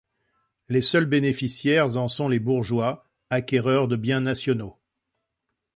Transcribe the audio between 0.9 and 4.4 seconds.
bénéficiaires en sont les bourgeois acquéreurs de biens